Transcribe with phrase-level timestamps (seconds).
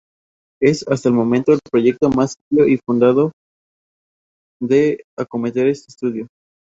[0.59, 3.31] Es, hasta el momento, el proyecto más serio y fundado
[4.59, 6.25] de acometer este estudio.